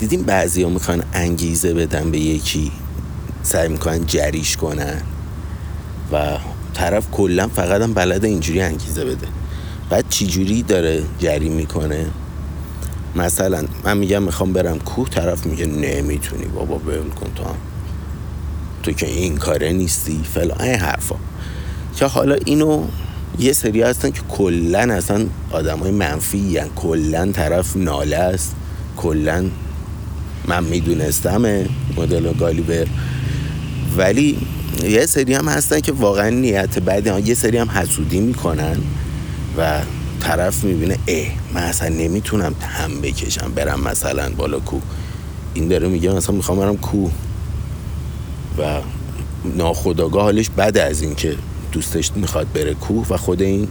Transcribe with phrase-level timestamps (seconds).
[0.00, 2.72] دیدیم بعضی ها می‌خوان انگیزه بدن به یکی
[3.42, 5.02] سعی می‌کنن جریش کنن
[6.12, 6.38] و
[6.74, 9.26] طرف کلا فقط هم بلد اینجوری انگیزه بده.
[9.90, 12.06] بعد چجوری داره جری می‌کنه؟
[13.16, 17.56] مثلا من میگم می‌خوام برم کوه طرف میگه نمی‌تونی بابا بل کن تو هم.
[18.82, 21.16] تو که این کاره نیستی فلان این حرفا.
[21.96, 22.84] که حالا اینو
[23.38, 28.54] یه سری هستن که کلا اصلا آدم های منفی کلا طرف ناله است.
[28.96, 29.44] کلا
[30.48, 31.64] من می‌دونستم
[31.96, 32.86] مدل گالیبر
[33.96, 34.38] ولی
[34.84, 38.76] یه سری هم هستن که واقعا نیت بعد یه سری هم حسودی می‌کنن
[39.58, 39.80] و
[40.20, 44.78] طرف می‌بینه اه من اصلا نمی‌تونم هم بکشم برم مثلا بالا کو
[45.54, 47.08] این داره میگه مثلا می‌خوام برم کو
[48.58, 48.80] و
[49.56, 51.36] ناخداگاه حالش بد از این که
[51.72, 53.68] دوستش می‌خواد بره کوه و خود این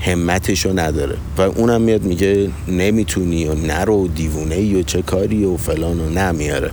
[0.00, 1.16] همتش رو نداره.
[1.38, 6.08] و اونم میاد میگه نمی‌تونی و نرو دیوونه ای و چه کاری و فلان و
[6.08, 6.70] نمیاره.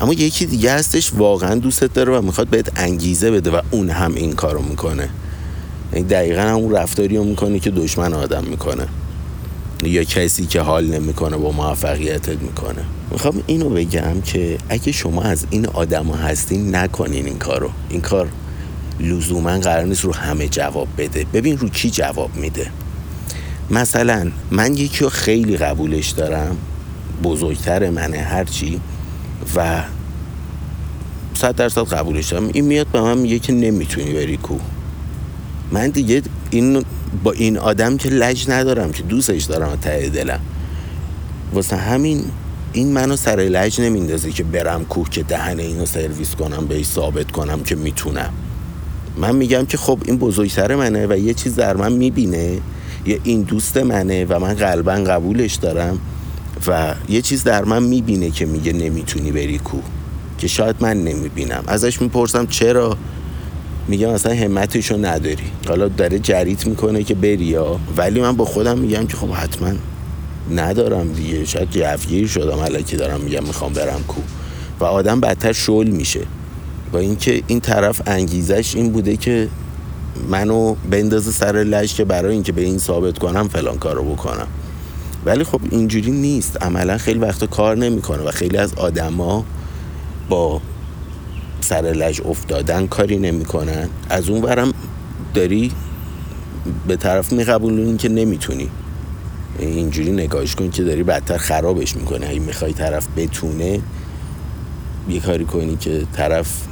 [0.00, 4.14] اما یکی دیگه هستش واقعا دوستت داره و می‌خواد بهت انگیزه بده و اون هم
[4.14, 5.08] این کارو می‌کنه.
[5.92, 8.86] یعنی دقیقا همون رفتاری رو می‌کنه که دشمن آدم می‌کنه.
[9.84, 12.84] یا کسی که حال نمی‌کنه با موفقیتت می‌کنه.
[13.10, 17.70] می‌خوام اینو بگم که اگه شما از این آدم هستین نکنین این کارو.
[17.90, 18.28] این کار
[19.00, 21.26] لزوما قرار نیست رو همه جواب بده.
[21.32, 22.70] ببین رو کی جواب میده.
[23.70, 26.56] مثلا من یکی رو خیلی قبولش دارم.
[27.22, 28.80] بزرگتر منه هرچی.
[29.56, 29.82] و
[31.34, 32.50] صد درصد قبولش دارم.
[32.52, 34.58] این میاد به من میگه که نمی‌تونی بری کو.
[35.72, 36.84] من دیگه این
[37.24, 40.40] با این آدم که لج ندارم که دوستش دارم ته دلم.
[41.54, 42.24] واسه همین
[42.72, 47.30] این منو سر لج نمیندازه که برم کوه که دهن اینو سرویس کنم بهش ثابت
[47.30, 48.30] کنم که می‌تونم.
[49.16, 52.60] من میگم که خب این بزرگتر منه و یه چیز در من می‌بینه
[53.06, 55.98] یه این دوست منه و من قلبا قبولش دارم
[56.66, 59.78] و یه چیز در من می‌بینه که میگه نمی‌تونی بری کو
[60.38, 61.64] که شاید من نمی‌بینم.
[61.66, 62.96] ازش می‌پرسم چرا؟
[63.88, 65.50] میگه مثلا همتشو نداری.
[65.68, 69.72] حالا داره جریت می‌کنه که بری یا؟ ولی من با خودم میگم که خب حتما
[70.54, 71.44] ندارم دیگه.
[71.44, 74.20] شاید جوگیر شدم علکی دارم میگم می‌خوام برم کو.
[74.80, 76.20] و آدم بدتر شل میشه.
[76.92, 79.48] با اینکه این طرف انگیزش این بوده که
[80.28, 84.46] منو بندازه سر لش که برای اینکه به این ثابت کنم فلان کارو بکنم.
[85.24, 86.62] ولی خب اینجوری نیست.
[86.62, 89.44] عملا خیلی وقتا کار نمی‌کنه و خیلی از آدما
[90.28, 90.60] با
[91.60, 93.88] سر لج افتادن کاری نمی‌کنن.
[94.10, 94.72] از اون برم
[95.34, 95.72] داری
[96.88, 98.68] به طرف میقبولونی که نمی‌تونی.
[99.58, 103.80] اینجوری نگاهش کن که داری بدتر خرابش می‌کنه اگه می‌خوای طرف بتونه
[105.08, 106.66] یه کاری کنی که طرف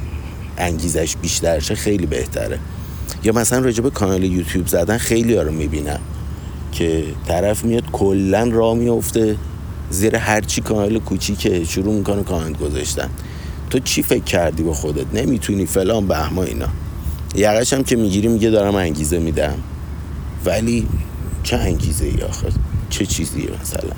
[0.59, 2.59] انگیزش بیشتر شه خیلی بهتره.
[3.25, 6.01] یا مثلا راجب کانال یوتیوب زدن خیلی ها رو می‌بینم
[6.73, 9.37] که طرف میاد کلا را میفته
[9.91, 13.09] زیر هرچی کانال کوچیکه شروع می‌کنه کامنت گذاشتن.
[13.71, 16.69] تو چی فکر کردی با خودت؟ نمی‌تونی فلان بهما اینا.
[17.35, 19.55] یقش هم که می‌گیری میگه دارم انگیزه میدم.
[20.45, 20.87] ولی
[21.43, 22.53] چه انگیزه ای آخر؟
[22.91, 23.91] چه چیزیه مثلا؟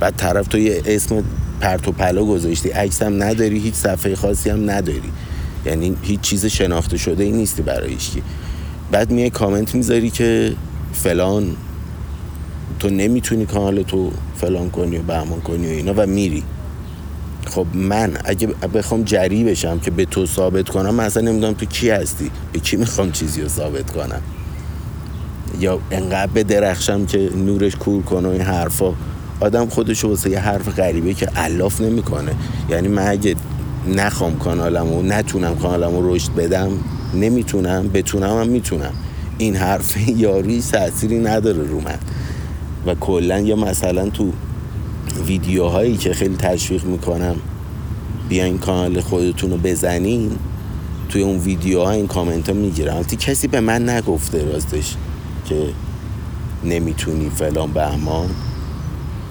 [0.00, 1.24] بعد طرف تو یه اسم
[1.60, 5.12] پرت و پلا گذاشتی عکس هم نداری هیچ صفحه خاصی هم نداری.
[5.66, 8.22] یعنی هیچ چیز شناخته شده ای نیستی برای هیچکی.
[8.92, 10.54] بعد میای کامنت می‌ذاری که
[10.92, 11.56] فلان
[12.78, 16.42] تو نمی‌تونی کانال تو فلان کنی و بهمان کنی و اینا و میری.
[17.50, 21.66] خب من اگه بخوام جری بشم که به تو ثابت کنم من اصلا نمی‌دونم تو
[21.66, 24.20] کی هستی؟ به کی می‌خوام چیزی رو ثابت کنم؟
[25.60, 28.94] یا انقدر به درخشم که نورش کور کنه و این حرفا.
[29.40, 32.34] آدم خودشو واسه یه حرف غریبه که علاف نمی‌کنه.
[32.70, 33.34] یعنی من اگه
[33.88, 36.70] نخوام کانالمو نتونم کانالمو رشد بدم
[37.14, 38.92] نمی‌تونم بتونم هم می‌تونم.
[39.38, 41.98] این حرف یاری تأثیری نداره رو من.
[42.86, 44.32] و کلا یا مثلا تو
[45.26, 47.36] ویدیوهایی که خیلی تشویق می‌کنم
[48.28, 50.30] بیاین کانال خودتون رو بزنین
[51.08, 54.94] توی اون ویدیوها این کامنت ها می‌گیرم کسی به من نگفته راستش
[55.48, 55.66] که
[56.64, 58.30] نمی‌تونی فلان بهمان.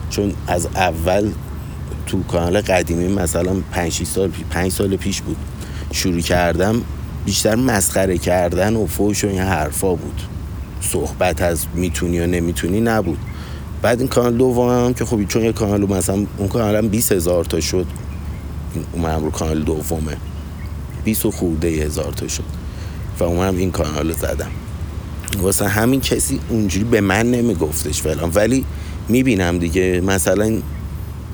[0.09, 1.31] چون از اول
[2.07, 5.37] تو کانال قدیمی مثلا 5 سال 5 سال پیش بود.
[5.91, 6.81] شروع کردم
[7.25, 10.21] بیشتر مسخره کردن و فوش و این حرفا بود.
[10.81, 13.17] صحبت از می‌تونی و نمی‌تونی نبود.
[13.81, 17.59] بعد این کانال دومم که خب چون یه کانال مثلا اون کانالم 20 هزار تا
[17.59, 17.85] شد.
[18.93, 20.17] اومدم رو کانال دومه.
[21.03, 22.43] 20 خورده هزار تا شد.
[23.19, 24.51] و اومدم این کانال رو زدم.
[25.39, 28.65] واسه همین کسی اونجوری به من نمیگفتش فلان ولی
[29.07, 30.57] می‌بینم دیگه مثلا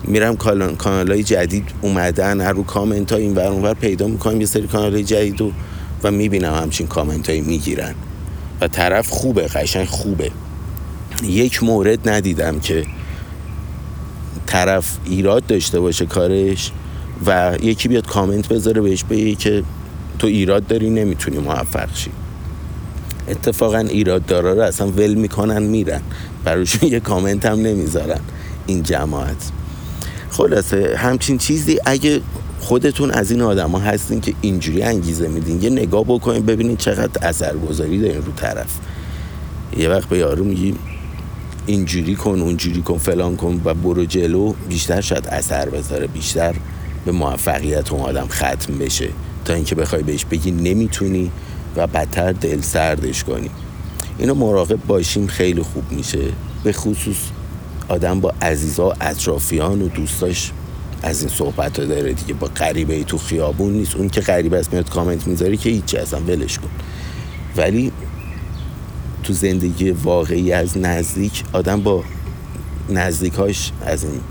[0.04, 0.36] میرم
[0.78, 4.94] کانال های جدید اومدن رو کامنت ها این ور اونور پیدا می‌کنم یه سری کانال
[4.94, 5.52] های جدید و,
[6.04, 7.96] و می‌بینم همچین کامنت هایی می‌گیرن.
[8.62, 10.32] و طرف خوبه قشنگ خوبه.
[11.24, 12.86] یک مورد ندیدم که
[14.46, 16.72] طرف ایراد داشته باشه کارش
[17.26, 19.64] و یکی بیاد کامنت بذاره بهش بگه که
[20.20, 22.12] تو ایراد داری نمی‌تونی موفق شی.
[23.28, 26.02] اتفاقا ایراد دارا رو اصلا ول می‌کنن میرن.
[26.44, 28.20] براشون یه کامنت هم نمی‌ذارن.
[28.68, 29.52] این جماعت.
[30.30, 32.22] خلاصه همچین چیزی اگه
[32.60, 38.00] خودتون از این آدما هستین که اینجوری انگیزه میدین یه نگاه بکنین ببینین چقدر اثرگذاری
[38.00, 38.78] دارین رو طرف.
[39.78, 40.76] یه وقت به یارو میگی
[41.66, 46.56] اینجوری کن اونجوری کن فلان کن و برو جلو بیشتر شاید اثر بذاره بیشتر
[47.06, 49.10] به موفقیت اون آدم ختم بشه.
[49.46, 51.32] تا اینکه بخوای بهش بگی نمی‌تونی
[51.76, 53.50] و بدتر دل سردش کنی.
[54.18, 56.24] اینو مراقب باشیم خیلی خوب میشه.
[56.64, 57.18] به خصوص
[57.90, 60.52] آدم با عزیزا و اطرافیان و دوستاش
[61.04, 62.34] از این صحبت ها داره دیگه.
[62.34, 63.96] با غریبه ای تو خیابون نیست.
[63.96, 66.70] اون که غریبه است میاد کامنت می‌ذاری که هیچی اصلا ولش کن.
[67.58, 67.92] ولی
[69.24, 72.04] تو زندگی واقعی از نزدیک آدم با
[72.90, 74.22] نزدیکاش از این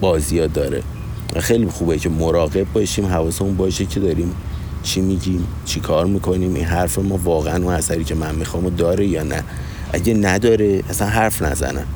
[0.00, 0.82] بازی ها داره.
[1.36, 4.34] خیلی خوبه که مراقب باشیم حواسمون باشه که داریم
[4.82, 6.54] چی میگیم چی کار می‌کنیم.
[6.54, 9.44] این حرف ما واقعا اون اثری که من می‌خوام داره یا نه؟
[9.92, 11.86] اگه نداره اصلا حرف نزنم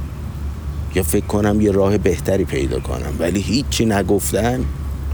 [0.95, 3.13] یا فکر کنم یه راه بهتری پیدا کنم.
[3.19, 4.65] ولی هیچی نگفتن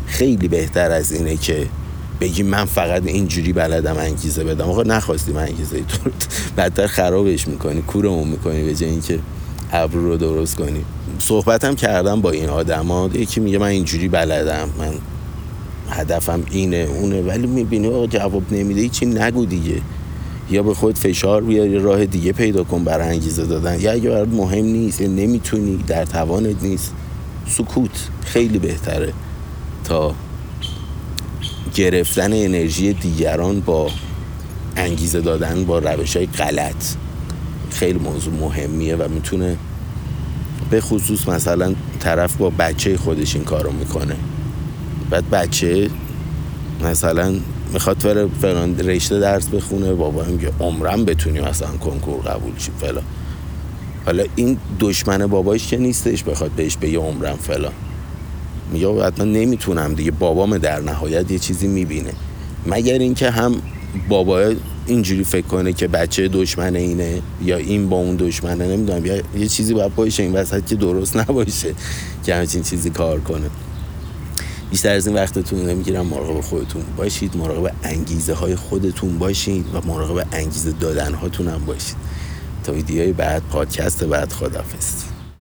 [0.06, 1.66] خیلی بهتر از اینه که
[2.20, 4.64] بگی من فقط اینجوری بلدم انگیزه بدم.
[4.64, 6.10] آقا نخواستیم انگیزه تو
[6.56, 9.18] بدتر خرابش می‌کنی کورمون می‌کنی به جای اینکه
[9.72, 10.84] ابرو رو درست کنی.
[11.18, 14.68] صحبتم کردم با این آدما یکی میگه من اینجوری بلدم.
[14.78, 14.92] من
[15.90, 17.22] هدفم اینه اونه.
[17.22, 19.80] ولی می‌بینی آقا جواب نمیده هیچی نگو دیگه.
[20.50, 23.80] یا به خود فشار بیار یه راه دیگه پیدا کن برای انگیزه دادن.
[23.80, 26.94] یا اگه برات مهم نیست نمی‌تونی در توانت نیست
[27.46, 29.12] سکوت خیلی بهتره
[29.84, 30.14] تا
[31.74, 33.90] گرفتن انرژی دیگران با
[34.76, 36.84] انگیزه دادن با روش های غلط.
[37.70, 39.56] خیلی موضوع مهمیه و می‌تونه
[40.70, 44.16] به خصوص مثلا طرف با بچه خودش این کارو می‌کنه.
[45.10, 45.90] بعد بچه
[46.84, 47.34] مثلا
[47.72, 53.04] می‌خواد فلان رشته درس بخونه بابا میگه عمرم بتونی مثلا کنکور قبول شی فلان
[54.06, 57.72] حالا این دشمن بابایش که نیستش بخواد بهش بگه عمرم فلان.
[58.72, 62.12] میگه حتما نمی‌تونم دیگه بابام در نهایت یه چیزی می‌بینه.
[62.66, 63.54] مگر اینکه هم
[64.08, 64.52] بابا
[64.86, 69.06] اینجوری فکر کنه که بچه دشمن اینه یا این با اون دشمنه نمی‌دونم.
[69.06, 71.74] یا یه چیزی باید باشه این وسط که درست نباشه
[72.24, 73.50] که همچین چیزی کار کنه.
[74.70, 80.26] بیشتر از این وقتتون نمی‌گیرم مراقب خودتون باشید مراقب انگیزه های خودتون باشید و مراقب
[80.32, 81.96] انگیزه دادن هاتون هم باشید.
[82.64, 85.07] تا ویدیوهای بعد پادکست بعد خدافست